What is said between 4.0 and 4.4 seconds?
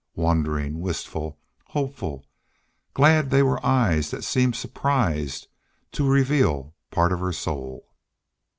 that